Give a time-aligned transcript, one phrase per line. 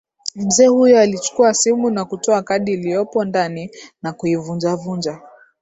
[0.35, 5.21] Mzee huyo alichukua simu na kutoa kadi iliyopo ndani na kuivunja vunja